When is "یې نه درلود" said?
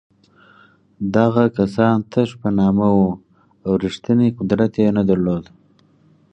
4.81-5.45